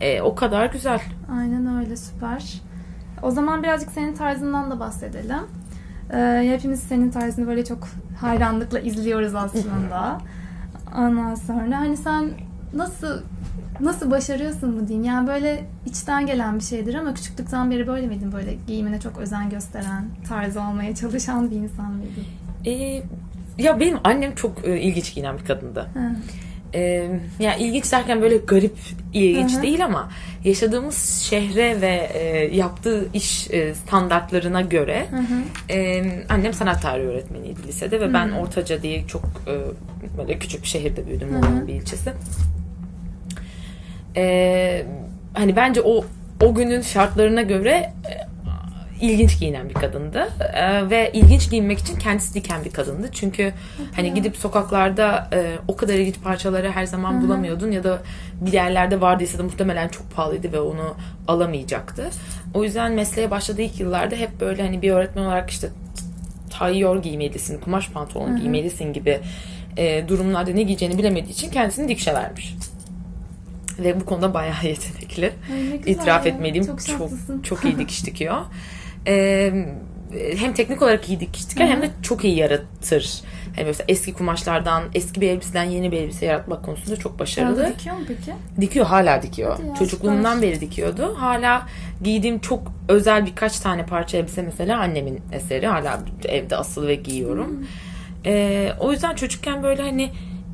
e, 0.00 0.20
o 0.20 0.34
kadar 0.34 0.66
güzel. 0.66 1.00
Aynen 1.32 1.78
öyle 1.78 1.96
süper. 1.96 2.44
O 3.22 3.30
zaman 3.30 3.62
birazcık 3.62 3.90
senin 3.90 4.14
tarzından 4.14 4.70
da 4.70 4.80
bahsedelim. 4.80 5.42
Ee, 6.12 6.48
hepimiz 6.52 6.80
senin 6.80 7.10
tarzını 7.10 7.46
böyle 7.46 7.64
çok 7.64 7.88
hayranlıkla 8.20 8.78
izliyoruz 8.78 9.34
aslında. 9.34 10.18
Ondan 10.96 11.34
sonra 11.34 11.76
hani 11.78 11.96
sen 11.96 12.30
nasıl 12.74 13.22
nasıl 13.80 14.10
başarıyorsun 14.10 14.74
mu 14.74 14.88
diyeyim? 14.88 15.04
Yani 15.06 15.28
böyle 15.28 15.64
içten 15.86 16.26
gelen 16.26 16.58
bir 16.58 16.64
şeydir 16.64 16.94
ama 16.94 17.14
küçüklükten 17.14 17.70
beri 17.70 17.86
böyle 17.86 18.06
miydin? 18.06 18.32
Böyle 18.32 18.56
giyimine 18.66 19.00
çok 19.00 19.18
özen 19.18 19.50
gösteren, 19.50 20.04
tarzı 20.28 20.60
olmaya 20.60 20.94
çalışan 20.94 21.50
bir 21.50 21.56
insan 21.56 21.92
mıydın? 21.92 22.24
Ee, 22.64 23.02
ya 23.58 23.80
benim 23.80 23.98
annem 24.04 24.34
çok 24.34 24.64
e, 24.68 24.80
ilginç 24.80 25.14
giyinen 25.14 25.38
bir 25.38 25.44
kadındı. 25.44 25.86
Hı. 25.94 26.16
E, 26.76 27.08
yani 27.38 27.62
ilginç 27.62 27.92
derken 27.92 28.22
böyle 28.22 28.36
garip 28.36 28.76
ilginç 29.12 29.62
değil 29.62 29.84
ama 29.84 30.10
yaşadığımız 30.44 31.26
şehre 31.30 31.80
ve 31.80 32.10
e, 32.14 32.56
yaptığı 32.56 33.08
iş 33.14 33.50
e, 33.50 33.74
standartlarına 33.74 34.60
göre 34.60 35.06
e, 35.70 36.02
annem 36.28 36.52
sanat 36.52 36.82
tarihi 36.82 37.06
öğretmeniydi 37.06 37.68
lisede 37.68 38.00
ve 38.00 38.12
ben 38.12 38.30
Ortaca 38.30 38.82
diye 38.82 39.06
çok 39.06 39.24
e, 39.24 39.54
böyle 40.18 40.38
küçük 40.38 40.62
bir 40.62 40.68
şehirde 40.68 41.06
büyüdüm 41.06 41.32
Muğla'nın 41.32 41.66
bir 41.68 41.74
ilçesi. 41.74 42.12
E, 44.16 44.86
hani 45.34 45.56
bence 45.56 45.80
o 45.82 46.04
o 46.42 46.54
günün 46.54 46.80
şartlarına 46.80 47.42
göre 47.42 47.70
e, 47.70 48.35
ilginç 49.00 49.38
giyinen 49.38 49.68
bir 49.68 49.74
kadındı 49.74 50.28
Ee, 50.54 50.90
ve 50.90 51.10
ilginç 51.12 51.50
giyinmek 51.50 51.78
için 51.78 51.98
kendisi 51.98 52.34
diken 52.34 52.64
bir 52.64 52.70
kadındı 52.70 53.08
çünkü 53.12 53.52
hani 53.96 54.14
gidip 54.14 54.36
sokaklarda 54.36 55.28
e, 55.32 55.56
o 55.68 55.76
kadar 55.76 55.94
ilginç 55.94 56.20
parçaları 56.24 56.70
her 56.70 56.86
zaman 56.86 57.22
bulamıyordun 57.22 57.70
ya 57.70 57.84
da 57.84 58.02
bir 58.40 58.52
yerlerde 58.52 59.00
vardıysa 59.00 59.38
da 59.38 59.42
muhtemelen 59.42 59.88
çok 59.88 60.10
pahalıydı 60.14 60.52
ve 60.52 60.60
onu 60.60 60.94
alamayacaktı. 61.28 62.10
O 62.54 62.64
yüzden 62.64 62.92
mesleğe 62.92 63.30
başladığı 63.30 63.62
ilk 63.62 63.80
yıllarda 63.80 64.16
hep 64.16 64.40
böyle 64.40 64.62
hani 64.62 64.82
bir 64.82 64.90
öğretmen 64.90 65.22
olarak 65.22 65.50
işte 65.50 65.68
tayyör 66.50 67.02
giymelisin, 67.02 67.60
kumaş 67.60 67.90
pantolon 67.90 68.36
giymelisin 68.36 68.92
gibi 68.92 69.20
e, 69.76 70.08
durumlarda 70.08 70.50
ne 70.50 70.62
giyeceğini 70.62 70.98
bilemediği 70.98 71.32
için 71.32 71.50
kendisini 71.50 71.88
dikşe 71.88 72.14
vermiş. 72.14 72.54
Ve 73.78 74.00
bu 74.00 74.04
konuda 74.04 74.34
bayağı 74.34 74.56
yetenekli. 74.64 75.32
Ay, 75.52 75.74
İtiraf 75.92 76.26
ya. 76.26 76.32
etmeliyim. 76.32 76.66
Çok 76.66 76.86
Çok 76.86 77.10
çok, 77.44 77.64
iyi 77.64 77.78
dikiş 77.78 78.06
dikiyor. 78.06 78.36
Ee, 79.06 79.52
hem 80.36 80.54
teknik 80.54 80.82
olarak 80.82 81.08
iyi 81.08 81.20
dikiş 81.20 81.50
diker 81.50 81.66
hem 81.66 81.82
de 81.82 81.90
çok 82.02 82.24
iyi 82.24 82.36
yaratır. 82.36 83.20
Hani 83.56 83.64
mesela 83.66 83.84
eski 83.88 84.12
kumaşlardan, 84.12 84.82
eski 84.94 85.20
bir 85.20 85.28
elbiseden 85.30 85.64
yeni 85.64 85.92
bir 85.92 85.96
elbise 85.96 86.26
yaratmak 86.26 86.64
konusunda 86.64 86.96
çok 86.96 87.18
başarılı. 87.18 87.60
Arada 87.60 87.74
dikiyor 87.74 87.96
mu 87.96 88.02
peki? 88.08 88.32
Dikiyor 88.60 88.86
hala 88.86 89.22
dikiyor. 89.22 89.58
Ya, 89.68 89.74
Çocukluğundan 89.74 90.34
süper. 90.34 90.50
beri 90.50 90.60
dikiyordu. 90.60 91.14
Hala 91.18 91.66
giydiğim 92.02 92.38
çok 92.38 92.72
özel 92.88 93.26
birkaç 93.26 93.60
tane 93.60 93.86
parça 93.86 94.18
elbise 94.18 94.42
mesela 94.42 94.80
annemin 94.80 95.20
eseri. 95.32 95.66
Hala 95.66 96.00
evde 96.24 96.56
asılı 96.56 96.88
ve 96.88 96.94
giyiyorum. 96.94 97.66
Ee, 98.26 98.72
o 98.80 98.92
yüzden 98.92 99.14
çocukken 99.14 99.62
böyle 99.62 99.82
hani 99.82 100.10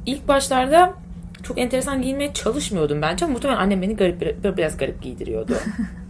ilk 0.06 0.28
başlarda 0.28 0.94
çok 1.42 1.58
enteresan 1.58 2.02
giyinmeye 2.02 2.32
çalışmıyordum 2.32 3.02
bence 3.02 3.26
muhtemelen 3.26 3.58
annem 3.58 3.82
beni 3.82 3.96
garip 3.96 4.44
biraz 4.56 4.76
garip 4.76 5.02
giydiriyordu. 5.02 5.54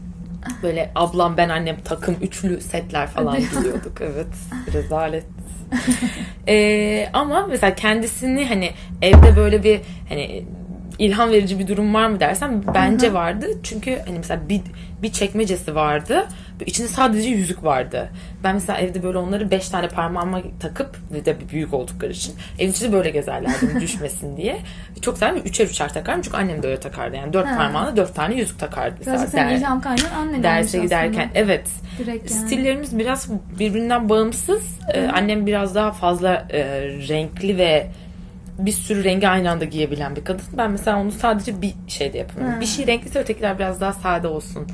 Böyle 0.63 0.91
ablam 0.95 1.37
ben 1.37 1.49
annem 1.49 1.77
takım 1.85 2.17
üçlü 2.23 2.61
setler 2.61 3.07
falan 3.09 3.33
Hadi. 3.33 3.51
giyiyorduk. 3.51 3.93
Evet. 4.01 4.27
Rezalet. 4.73 5.25
Ee, 6.49 7.09
ama 7.13 7.47
mesela 7.47 7.75
kendisini 7.75 8.47
hani 8.49 8.71
evde 9.03 9.37
böyle 9.37 9.65
bir 9.65 9.81
hani 10.09 10.45
ilham 10.99 11.31
verici 11.31 11.59
bir 11.59 11.67
durum 11.67 11.95
var 11.95 12.07
mı 12.07 12.21
dersen 12.21 12.63
bence 12.75 13.15
vardı. 13.15 13.47
Çünkü 13.63 13.99
hani 14.07 14.19
mesela 14.19 14.49
bir, 14.49 14.61
bir 15.03 15.13
çekmecesi 15.13 15.75
vardı. 15.75 16.27
İçinde 16.67 16.89
sadece 16.89 17.29
yüzük 17.29 17.65
vardı. 17.65 18.09
Ben 18.45 18.55
mesela 18.55 18.79
evde 18.79 19.03
böyle 19.03 19.19
onları 19.19 19.51
beş 19.51 19.69
tane 19.69 19.89
parmağıma 19.89 20.41
takıp 20.61 20.97
bir 21.15 21.25
de 21.25 21.37
büyük 21.53 21.75
oldukları 21.75 22.13
için 22.13 22.35
evin 22.59 22.71
içinde 22.71 22.93
böyle 22.93 23.11
gezerlerdim 23.11 23.81
düşmesin 23.81 24.37
diye. 24.37 24.59
Çok 25.03 25.19
severim. 25.19 25.43
Üçer 25.45 25.67
üçer 25.67 25.93
takarım. 25.93 26.23
Çünkü 26.23 26.37
annem 26.37 26.63
de 26.63 26.67
öyle 26.67 26.81
takardı. 26.81 27.17
Yani 27.17 27.33
dört 27.33 27.47
Ha. 27.47 27.57
parmağına 27.57 27.97
dört 27.97 28.15
tane 28.15 28.35
yüzük 28.35 28.59
takardı. 28.59 28.95
Mesela 28.99 29.27
senin 29.27 29.51
der- 29.51 29.57
ilham 29.57 29.81
kaynağın 29.81 30.15
annen 30.15 30.43
derse 30.43 30.79
giderken. 30.79 31.11
aslında. 31.21 31.39
Evet. 31.39 31.69
Direkt 31.99 32.31
yani. 32.31 32.41
Stillerimiz 32.47 32.99
biraz 32.99 33.29
birbirinden 33.59 34.09
bağımsız. 34.09 34.63
Ee, 34.95 35.07
annem 35.15 35.47
biraz 35.47 35.75
daha 35.75 35.93
fazla 35.93 36.47
e, 36.51 36.65
renkli 37.09 37.59
ve 37.59 37.87
bir 38.59 38.73
sürü 38.73 39.05
rengi 39.05 39.29
aynı 39.29 39.51
anda 39.51 39.65
giyebilen 39.65 40.17
bir 40.17 40.25
kadın. 40.25 40.45
Ben 40.59 40.71
mesela 40.71 40.99
onu 41.01 41.13
sadece 41.13 41.63
bir 41.63 41.75
şeyde 41.89 42.19
yapıyorum. 42.19 42.61
Bir 42.61 42.67
şey 42.67 42.87
renkliyse 42.87 43.19
ötekiler 43.19 43.59
biraz 43.59 43.81
daha 43.81 43.93
sade 43.93 44.27
olsun 44.29 44.67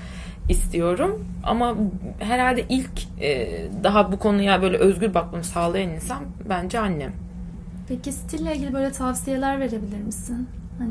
istiyorum. 0.49 1.27
Ama 1.45 1.77
herhalde 2.19 2.65
ilk 2.69 3.21
e, 3.21 3.49
daha 3.85 4.13
bu 4.13 4.19
konuya 4.19 4.63
böyle 4.63 4.77
özgür 4.77 5.15
bakmamı 5.15 5.45
sağlayan 5.45 5.91
insan 5.91 6.19
bence 6.49 6.79
annem. 6.79 7.13
Peki 7.89 8.13
stille 8.13 8.57
ilgili 8.57 8.73
böyle 8.73 8.93
tavsiyeler 8.93 9.61
verebilir 9.61 10.03
misin? 10.03 10.49
Hani 10.79 10.91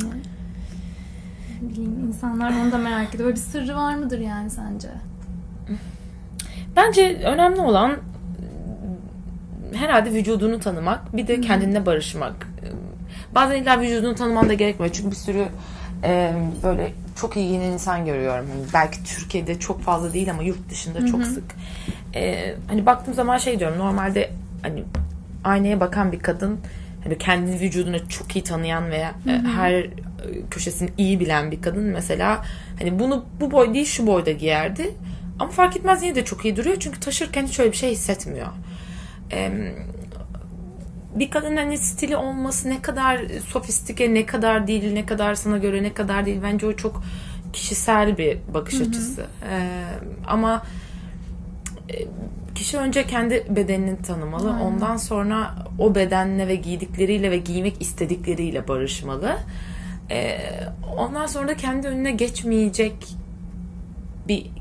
bileyim 1.62 2.08
insanlar 2.08 2.52
onu 2.62 2.72
da 2.72 2.78
merak 2.78 3.10
ediyor. 3.10 3.24
Böyle 3.24 3.36
bir 3.36 3.42
sırrı 3.42 3.76
var 3.76 3.96
mıdır 3.96 4.20
yani 4.20 4.50
sence? 4.50 4.90
Bence 6.76 7.22
önemli 7.26 7.62
olan 7.62 7.98
herhalde 9.74 10.12
vücudunu 10.12 10.60
tanımak, 10.60 11.18
bir 11.18 11.28
de 11.28 11.42
kendinle 11.42 11.86
barışmak. 11.86 12.48
Bazen 13.36 13.64
illa 13.64 13.82
vücudunu 13.82 14.16
tanıman 14.16 14.50
da 14.50 14.54
gerekmiyor. 14.54 14.94
Çünkü 14.94 15.12
bir 15.12 15.16
sürü 15.16 15.46
e, 16.04 16.34
böyle 16.64 16.94
çok 17.18 17.38
iyi 17.38 17.48
giyinen 17.48 17.72
insan 17.72 18.06
görüyorum. 18.06 18.46
Hani 18.50 18.64
belki 18.74 19.04
Türkiye'de 19.04 19.60
çok 19.60 19.82
fazla 19.82 20.14
değil 20.14 20.32
ama 20.32 20.44
yurt 20.44 20.70
dışında 20.70 21.06
çok 21.06 21.24
sık. 21.24 21.44
E, 22.16 22.54
hani 22.68 22.86
baktığım 22.86 23.14
zaman 23.14 23.38
şey 23.38 23.60
diyorum. 23.60 23.80
Normalde 23.80 24.32
hani 24.62 24.84
aynaya 25.44 25.80
bakan 25.80 26.12
bir 26.12 26.20
kadın 26.20 26.60
hani 27.04 27.18
kendi 27.18 27.60
vücudunu 27.60 28.10
çok 28.10 28.36
iyi 28.36 28.44
tanıyan 28.44 28.92
veya 28.92 29.14
e, 29.28 29.32
her 29.32 29.88
köşesini 30.52 30.90
iyi 30.98 31.20
bilen 31.20 31.52
bir 31.52 31.62
kadın 31.62 31.84
mesela 31.84 32.46
hani 32.80 33.00
bunu 33.00 33.26
bu 33.42 33.52
boy 33.52 33.74
değil 33.74 33.86
şu 33.86 34.08
boyda 34.08 34.32
giyerdi. 34.32 34.92
Ama 35.40 35.52
fark 35.52 35.78
etmez 35.78 36.04
yine 36.04 36.16
de 36.16 36.26
çok 36.26 36.46
iyi 36.46 36.56
duruyor. 36.56 36.78
Çünkü 36.80 37.00
taşırken 37.00 37.48
hiç 37.48 37.60
öyle 37.60 37.72
bir 37.72 37.78
şey 37.78 37.92
hissetmiyor. 37.92 38.48
Em, 39.32 39.74
bir 41.20 41.32
kadının 41.32 41.58
hani 41.58 41.78
stili 41.78 42.18
olması 42.18 42.70
ne 42.70 42.82
kadar 42.82 43.22
sofistike, 43.48 44.14
ne 44.14 44.26
kadar 44.26 44.68
değil, 44.68 44.94
ne 44.94 45.06
kadar 45.06 45.36
sana 45.36 45.58
göre, 45.58 45.84
ne 45.84 45.94
kadar 45.94 46.26
değil. 46.26 46.40
Bence 46.44 46.68
o 46.68 46.74
çok 46.74 47.04
kişisel 47.54 48.18
bir 48.18 48.38
bakış 48.54 48.82
açısı. 48.82 49.26
Ee, 49.52 49.84
ama 50.28 50.64
e, 51.90 51.96
kişi 52.56 52.78
önce 52.78 53.08
kendi 53.08 53.46
bedenini 53.50 54.02
tanımalı. 54.02 54.54
Aynen. 54.54 54.66
Ondan 54.66 54.98
sonra 54.98 55.56
o 55.80 55.96
bedenle 55.96 56.48
ve 56.48 56.56
giydikleriyle 56.56 57.32
ve 57.32 57.38
giymek 57.38 57.82
istedikleriyle 57.82 58.68
barışmalı. 58.68 59.38
Ee, 60.12 60.40
ondan 60.98 61.26
sonra 61.26 61.48
da 61.48 61.56
kendi 61.58 61.88
önüne 61.88 62.12
geçmeyecek 62.12 62.94
bir 64.28 64.52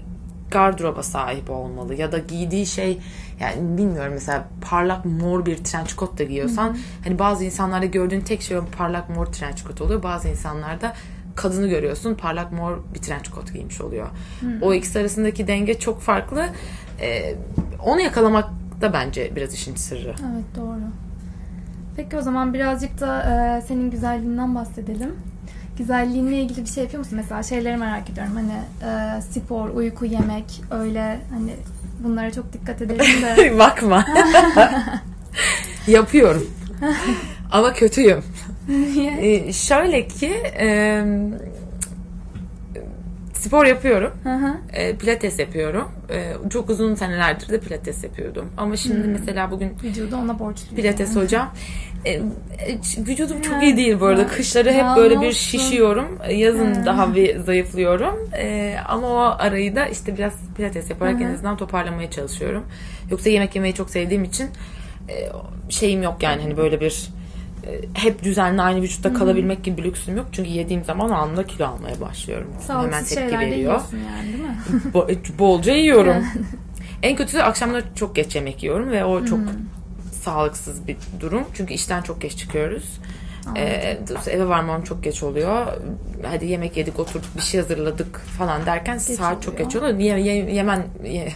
gardıroba 0.51 1.03
sahip 1.03 1.51
olmalı 1.51 1.95
ya 1.95 2.13
da 2.13 2.19
giydiği 2.19 2.67
şey 2.67 2.99
yani 3.41 3.79
bilmiyorum 3.79 4.13
mesela 4.15 4.49
parlak 4.61 5.05
mor 5.05 5.47
bir 5.47 5.57
trench 5.57 5.97
coat 5.97 6.19
da 6.19 6.25
giyiyorsan 6.25 6.77
hani 7.05 7.19
bazı 7.19 7.45
insanlarda 7.45 7.87
gördüğün 7.87 8.21
tek 8.21 8.43
şey 8.43 8.59
parlak 8.79 9.11
mor 9.11 9.27
trench 9.27 9.65
coat 9.65 9.81
oluyor. 9.81 10.03
Bazı 10.03 10.29
insanlarda 10.29 10.93
kadını 11.35 11.69
görüyorsun 11.69 12.15
parlak 12.15 12.53
mor 12.53 12.79
bir 12.95 12.99
trench 12.99 13.31
coat 13.31 13.53
giymiş 13.53 13.81
oluyor. 13.81 14.07
O 14.63 14.75
ikisi 14.75 14.99
arasındaki 14.99 15.47
denge 15.47 15.79
çok 15.79 16.01
farklı. 16.01 16.47
Ee, 17.01 17.35
onu 17.85 18.01
yakalamak 18.01 18.51
da 18.81 18.93
bence 18.93 19.37
biraz 19.37 19.55
işin 19.55 19.75
sırrı. 19.75 20.15
Evet 20.33 20.45
doğru. 20.57 20.81
Peki 21.97 22.17
o 22.17 22.23
zaman 22.23 22.55
birazcık 22.55 23.01
da 23.01 23.23
e, 23.23 23.63
senin 23.63 23.91
güzelliğinden 23.91 24.55
bahsedelim. 24.55 25.15
Güzelliğinle 25.79 26.43
ilgili 26.43 26.61
bir 26.61 26.67
şey 26.67 26.85
yapıyor 26.85 26.99
musun? 26.99 27.17
Mesela 27.17 27.43
şeyleri 27.43 27.77
merak 27.77 28.11
ediyorum. 28.11 28.33
Hani 28.35 28.53
e, 28.93 29.23
spor, 29.23 29.69
uyku, 29.69 30.05
yemek 30.05 30.63
öyle 30.71 31.21
hani 31.31 31.53
bunlara 31.99 32.33
çok 32.33 32.53
dikkat 32.53 32.83
edelim 32.83 33.23
de. 33.23 33.59
Bakma. 33.59 34.07
Yapıyorum. 35.87 36.51
Ama 37.53 37.73
kötüyüm. 37.73 38.25
Niye? 38.69 39.19
Ee, 39.21 39.53
şöyle 39.53 40.09
ki 40.09 40.27
e, 40.61 41.05
spor 43.47 43.67
yapıyorum. 43.67 44.13
Hı 44.23 44.35
hı. 44.35 44.55
E, 44.73 44.97
pilates 44.97 45.39
yapıyorum. 45.39 45.89
E, 46.11 46.33
çok 46.51 46.71
uzun 46.71 46.95
senelerdir 46.95 47.49
de 47.49 47.61
pilates 47.61 48.05
yapıyordum. 48.05 48.51
Ama 48.57 48.77
şimdi 48.77 49.09
mesela 49.09 49.51
bugün 49.51 49.73
Vücudu 49.85 50.17
ona 50.17 50.39
borçluyuz. 50.39 50.75
pilates 50.77 51.15
yani. 51.17 51.25
hocam 51.25 51.55
e, 52.05 52.11
e, 52.13 52.21
vücudum 52.99 53.41
çok 53.43 53.63
iyi 53.63 53.77
değil 53.77 54.01
bu 54.01 54.07
arada. 54.07 54.23
ha. 54.23 54.27
Kışları 54.29 54.71
hep 54.73 54.79
Ya 54.79 54.95
böyle 54.97 55.15
bir 55.21 55.27
olsun. 55.27 55.31
şişiyorum. 55.59 56.19
Yazın 56.31 56.75
Ha. 56.75 56.87
daha 56.87 57.15
bir 57.15 57.39
zayıflıyorum. 57.39 58.31
E, 58.39 58.77
ama 58.89 59.07
o 59.09 59.37
arayı 59.39 59.77
da 59.77 59.87
işte 59.87 60.17
biraz 60.17 60.33
pilates 60.57 60.91
yaparak 60.91 61.15
Hı 61.15 61.19
hı. 61.19 61.23
en 61.29 61.35
azından 61.35 61.57
toparlamaya 61.57 62.11
çalışıyorum. 62.11 62.65
Yoksa 63.11 63.31
yemek 63.31 63.55
yemeyi 63.55 63.75
çok 63.75 63.91
sevdiğim 63.91 64.25
için 64.25 64.49
e, 65.09 65.15
şeyim 65.71 66.03
yok 66.03 66.23
yani 66.23 66.43
hani 66.43 66.57
böyle 66.57 66.81
bir 66.81 67.09
hep 67.95 68.23
düzenli 68.23 68.63
aynı 68.63 68.83
vücutta 68.83 69.13
kalabilmek 69.15 69.65
gibi 69.65 69.77
bir 69.79 69.85
lüksüm 69.85 70.17
yok. 70.17 70.27
Çünkü 70.33 70.51
yediğim 70.51 70.85
zaman 70.85 71.11
anında 71.11 71.47
kilo 71.47 71.67
almaya 71.67 72.01
başlıyorum. 72.01 72.49
Hemen 72.53 72.61
Sağlıksız 72.67 73.09
tepki 73.09 73.31
şeyler 73.31 73.41
de 73.47 73.51
veriyor. 73.51 73.81
yani 73.93 74.27
değil 74.33 74.45
mi? 74.45 74.57
Bo- 74.95 75.39
bolca 75.39 75.73
yiyorum. 75.75 76.17
en 77.03 77.17
kötüsü 77.17 77.39
akşamları 77.39 77.85
çok 77.95 78.17
geç 78.17 78.37
yemek 78.37 78.63
yiyorum 78.63 78.91
ve 78.91 79.05
o 79.05 79.25
çok 79.25 79.39
sağlıksız 80.13 80.89
bir 80.89 80.97
durum. 81.21 81.43
Çünkü 81.55 81.75
işten 81.75 82.03
çok 82.03 82.21
geç 82.23 82.37
çıkıyoruz. 82.37 83.01
Ee, 83.57 83.99
eve 84.31 84.49
varmam 84.49 84.83
çok 84.83 85.05
geç 85.05 85.23
oluyor. 85.23 85.67
Hadi 86.31 86.47
yemek 86.47 86.77
yedik, 86.77 86.99
oturduk, 87.01 87.29
bir 87.37 87.43
şey 87.43 87.61
hazırladık 87.61 88.19
falan 88.39 88.67
derken 88.67 88.99
saat 88.99 89.43
çok 89.43 89.55
oluyor. 89.55 89.65
geç 89.71 89.77
oluyor. 89.77 89.99
Ye, 89.99 90.19
ye- 90.19 90.55
yemen... 90.55 90.83
ye- 91.05 91.33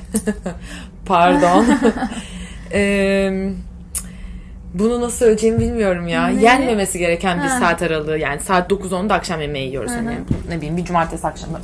Pardon. 1.07 1.67
Ee, 2.73 3.51
bunu 4.75 5.01
nasıl 5.01 5.17
söyleyeceğimi 5.17 5.61
bilmiyorum 5.61 6.09
ya. 6.09 6.27
Ne? 6.27 6.43
Yenmemesi 6.43 6.99
gereken 6.99 7.39
bir 7.39 7.49
Ha. 7.49 7.59
saat 7.59 7.83
aralığı. 7.83 8.19
Yani 8.19 8.41
saat 8.41 8.71
9-10'da 8.71 9.15
akşam 9.15 9.41
yemeği 9.41 9.67
yiyoruz. 9.69 9.91
Hı 9.91 9.95
hı. 9.95 9.99
Hani 9.99 10.17
ne 10.49 10.57
bileyim 10.57 10.77
bir 10.77 10.85
cumartesi 10.85 11.27
akşamı 11.27 11.61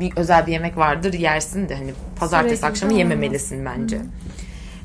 bir 0.00 0.12
özel 0.16 0.46
bir 0.46 0.52
yemek 0.52 0.76
vardır 0.76 1.12
yersin 1.12 1.68
de 1.68 1.74
hani 1.74 1.92
pazartesi 2.18 2.56
Sürekli 2.56 2.70
akşamı 2.70 2.92
yememelisin 2.92 3.64
bence. 3.64 3.98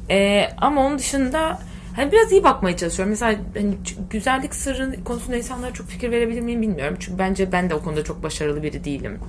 Ee, 0.09 0.49
ama 0.57 0.85
onun 0.85 0.97
dışında 0.99 1.59
hani 1.95 2.11
biraz 2.11 2.31
iyi 2.31 2.43
bakmaya 2.43 2.77
çalışıyorum. 2.77 3.09
Mesela 3.09 3.39
hani 3.57 3.73
güzellik 4.09 4.55
sırrı 4.55 5.03
konusunda 5.03 5.37
insanlara 5.37 5.73
çok 5.73 5.87
fikir 5.87 6.11
verebilir 6.11 6.41
miyim 6.41 6.61
bilmiyorum. 6.61 6.97
Çünkü 6.99 7.19
bence 7.19 7.51
ben 7.51 7.69
de 7.69 7.75
o 7.75 7.83
konuda 7.83 8.03
çok 8.03 8.23
başarılı 8.23 8.63
biri 8.63 8.83
değilim. 8.83 9.19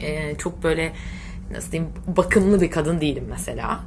Ee, 0.00 0.34
çok 0.38 0.62
böyle 0.62 0.92
nasıl 1.50 1.72
diyeyim 1.72 1.92
bakımlı 2.06 2.60
bir 2.60 2.70
kadın 2.70 3.00
değilim 3.00 3.24
mesela. 3.30 3.80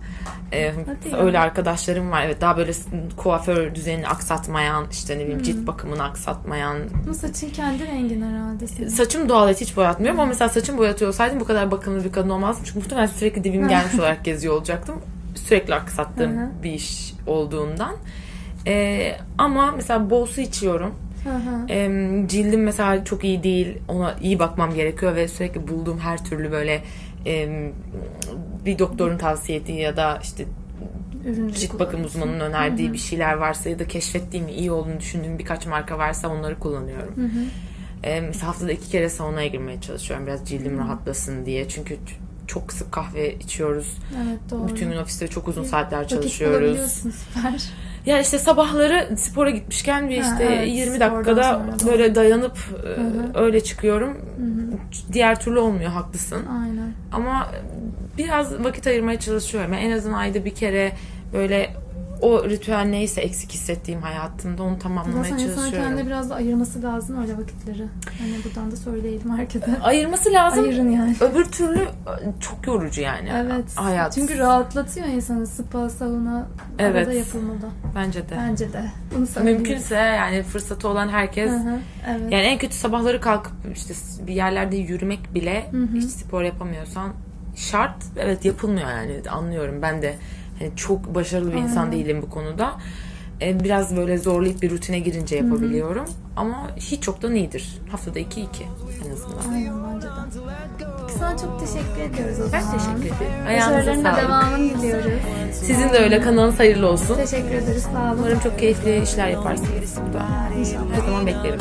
Ee, 0.52 0.74
Hadi 0.86 1.16
öyle 1.16 1.40
arkadaşlarım 1.40 2.12
var. 2.12 2.24
Evet 2.26 2.42
daha 2.42 2.58
böyle 2.58 2.72
kuaför 3.18 3.76
düzenini 3.76 4.08
aksatmayan, 4.08 4.86
işte 4.92 5.18
ne 5.18 5.24
bileyim 5.24 5.42
cilt 5.44 5.68
bakımını 5.68 6.04
aksatmayan. 6.04 6.78
Bu 7.08 7.14
saçın 7.14 7.50
kendi 7.50 7.88
rengin 7.88 8.22
herhalde 8.22 8.68
senin. 8.68 8.88
Saçım 8.88 9.30
doğal 9.30 9.50
et 9.50 9.62
hiç 9.62 9.78
boyatmıyorum 9.78 10.20
ama 10.20 10.30
mesela 10.30 10.50
saçım 10.50 10.78
boyatıyor 10.78 11.10
olsaydım 11.10 11.40
bu 11.40 11.46
kadar 11.46 11.72
bakımlı 11.72 12.04
bir 12.04 12.12
kadın 12.12 12.30
olmazdım. 12.30 12.64
Çünkü 12.66 12.80
muhtemelen 12.80 13.08
sürekli 13.08 13.44
dibim 13.44 13.68
gelmiş 13.68 14.00
olarak 14.00 14.26
geziyor 14.26 14.54
olacaktım. 14.54 14.96
Sürekli 15.36 15.76
aksattığım 15.76 16.50
bir 16.64 16.72
iş 16.72 17.14
olduğundan. 17.28 17.96
Ee, 18.68 19.16
ama 19.38 19.72
mesela 19.72 20.10
bol 20.10 20.26
su 20.26 20.42
içiyorum. 20.42 20.96
Hı 21.24 21.30
hı. 21.30 21.68
Em, 21.68 22.28
cildim 22.28 22.64
mesela 22.64 23.06
çok 23.06 23.24
iyi 23.24 23.44
değil. 23.44 23.78
Ona 23.88 24.16
iyi 24.22 24.40
bakmam 24.40 24.74
gerekiyor 24.74 25.16
ve 25.16 25.28
sürekli 25.28 25.68
bulduğum 25.68 26.00
her 26.00 26.26
türlü 26.26 26.52
böyle 26.52 26.84
em, 27.26 27.74
bir 28.66 28.80
doktorun 28.80 29.18
tavsiye 29.18 29.58
ettiği 29.58 29.80
ya 29.80 29.98
da 29.98 30.20
işte 30.24 30.46
cilt 31.56 31.80
bakım 31.80 32.04
uzmanının 32.06 32.40
önerdiği 32.40 32.94
bir 32.94 32.98
şeyler 32.98 33.34
varsa 33.34 33.70
ya 33.70 33.80
da 33.80 33.88
keşfettiğim 33.88 34.48
iyi 34.48 34.72
olduğunu 34.72 35.00
düşündüğüm 35.00 35.40
birkaç 35.40 35.66
marka 35.68 35.98
varsa 35.98 36.28
onları 36.30 36.60
kullanıyorum. 36.60 37.16
Em, 38.04 38.26
mesela 38.26 38.48
haftada 38.48 38.72
iki 38.72 38.90
kere 38.90 39.10
saunaya 39.10 39.48
girmeye 39.48 39.82
çalışıyorum 39.82 40.28
biraz 40.28 40.46
cildim 40.50 40.78
rahatlasın 40.80 41.46
diye. 41.46 41.68
Çünkü 41.68 41.98
çok 42.48 42.74
sık 42.74 42.92
kahve 42.92 43.34
içiyoruz. 43.36 43.98
Evet 44.26 44.40
doğru. 44.52 44.68
Bütün 44.68 44.90
gün 44.92 44.98
ofiste 44.98 45.28
çok 45.28 45.48
uzun 45.48 45.64
saatler 45.64 45.98
Vakit 45.98 46.10
çalışıyoruz. 46.10 46.62
bulabiliyorsun, 46.62 47.12
süper. 47.12 47.64
Ya 48.06 48.22
işte 48.22 48.40
sabahları 48.40 49.18
spora 49.18 49.50
gitmişken 49.50 50.10
bir 50.10 50.22
Ha, 50.22 50.32
işte 50.32 50.44
evet, 50.44 50.68
20 50.68 50.96
spordan 50.96 51.16
dakikada 51.16 51.66
böyle 51.88 52.16
dayanıp 52.16 52.58
e, 52.86 53.02
hı. 53.02 53.44
öyle 53.44 53.64
çıkıyorum. 53.64 54.18
Diğer 55.14 55.40
türlü 55.40 55.60
olmuyor 55.60 55.92
haklısın. 55.92 56.46
Aynen. 56.64 56.94
Ama 57.12 57.48
biraz 58.18 58.64
vakit 58.64 58.88
ayırmaya 58.88 59.20
çalışıyorum. 59.20 59.74
Yani 59.74 59.84
en 59.84 59.92
azından 59.92 60.18
ayda 60.18 60.46
bir 60.46 60.56
kere 60.56 60.92
böyle 61.34 61.74
o 62.24 62.50
ritüel 62.50 62.86
neyse 62.86 63.22
eksik 63.22 63.52
hissettiğim 63.52 64.02
hayatımda 64.02 64.64
onu 64.64 64.80
tamamlamaya 64.80 65.34
insan 65.34 65.38
çalışıyorum. 65.38 65.72
kendine 65.72 66.06
biraz 66.08 66.30
da 66.30 66.36
ayırması 66.36 66.84
lazım 66.84 67.22
öyle 67.22 67.38
vakitleri. 67.38 67.88
Hani 68.20 68.44
buradan 68.46 68.72
da 68.72 68.76
söyleyelim 68.76 69.38
herkese. 69.38 69.80
Ayırması 69.82 70.34
lazım. 70.34 70.64
Ayırın 70.64 70.92
yani. 70.92 71.16
Öbür 71.22 71.46
türlü 71.46 71.82
e, 71.82 71.88
çok 72.40 72.68
yorucu 72.68 73.02
yani. 73.02 73.30
Evet. 73.36 73.66
Hayat. 73.76 74.14
Çünkü 74.14 74.38
rahatlatıyor 74.38 75.08
insanı. 75.08 75.48
Spa, 75.48 75.90
sauna 75.90 76.48
Evet. 76.80 76.96
arada 76.96 77.14
yapılmalı. 77.14 77.70
Bence 77.96 78.30
de. 78.30 78.36
Bence 78.38 78.74
de. 78.74 78.84
Bunu. 79.16 79.44
Mümkünse 79.44 79.96
yani 79.96 80.44
fırsatı 80.44 80.88
olan 80.88 81.10
herkes 81.10 81.52
Hı 81.52 81.56
hı, 81.56 81.80
Evet. 82.08 82.32
Yani 82.32 82.44
en 82.44 82.58
kötü 82.58 82.76
sabahları 82.76 83.22
kalkıp 83.22 83.54
işte 83.74 83.94
bir 84.28 84.34
yerlerde 84.34 84.78
yürümek 84.78 85.34
bile 85.36 85.66
hiç 85.96 86.04
spor 86.12 86.44
yapamıyorsan 86.44 87.14
şart. 87.56 88.04
Evet 88.18 88.46
yapılmıyor 88.46 88.90
yani 88.90 89.30
anlıyorum. 89.30 89.82
Ben 89.82 90.02
de 90.02 90.16
hani 90.60 90.72
çok 90.76 91.16
başarılı 91.16 91.54
bir 91.54 91.58
insan 91.58 91.92
değilim 91.92 92.22
bu 92.22 92.30
konuda. 92.30 92.72
Ee, 93.42 93.60
Biraz 93.64 93.98
böyle 93.98 94.18
zorlayıp 94.18 94.62
bir 94.62 94.72
rutine 94.72 95.00
girince 95.00 95.36
yapabiliyorum. 95.36 96.06
Ama 96.36 96.68
hiç 96.78 97.04
çoktan 97.04 97.36
iyidir. 97.36 97.78
Haftada 97.92 98.20
iki 98.20 98.42
iki 98.42 98.64
en 99.08 99.12
azından. 99.12 99.54
Aynen 99.54 99.74
bence 99.96 100.08
de. 100.08 100.12
Sana 101.20 101.38
çok 101.38 101.60
teşekkür 101.60 102.02
ediyoruz 102.14 102.40
o 102.40 102.54
Ben 102.54 102.60
zaman. 102.62 102.78
teşekkür 102.78 103.16
ederim. 103.16 103.48
Ayağınıza 103.48 103.78
Başarıların 103.80 104.06
da 104.06 104.12
sağlık. 104.16 104.24
devamını 104.24 104.70
diliyoruz. 104.82 105.12
Sizin 105.54 105.90
de 105.90 105.98
öyle 106.00 106.22
kanalınız 106.22 106.60
hayırlı 106.60 106.88
olsun. 106.90 107.16
Teşekkür 107.16 107.52
ederiz. 107.56 107.84
Sağ 107.94 108.12
olun. 108.12 108.18
Umarım 108.20 108.40
çok 108.40 108.60
keyifli 108.60 109.02
işler 109.04 109.28
yaparsınız 109.28 109.70
burada. 110.06 110.26
İnşallah. 110.60 110.94
Her 110.96 111.02
zaman 111.08 111.26
beklerim. 111.28 111.60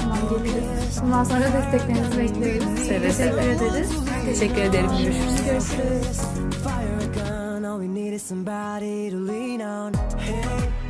Tamam 0.00 0.18
geliriz. 0.44 1.00
Bundan 1.02 1.24
sonra 1.24 1.40
desteklerinizi 1.40 2.18
bekliyoruz. 2.18 2.78
Seve 2.86 2.98
Teşekkür 3.08 3.12
seve. 3.12 3.44
ederiz. 3.44 3.88
Teşekkür 4.24 4.62
ederim. 4.62 4.86
Görüşürüz. 4.90 5.44
Görüşürüz. 5.46 6.20
somebody 8.18 9.10
to 9.10 9.16
lean 9.16 9.62
on. 9.62 9.94
Hey. 10.18 10.83